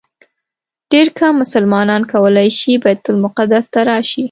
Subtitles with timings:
[0.91, 4.19] ډېر کم مسلمانان کولی شي بیت المقدس ته راشي.